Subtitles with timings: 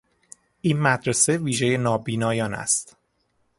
[0.61, 2.95] این مدرسه ویژهی نابینایان است.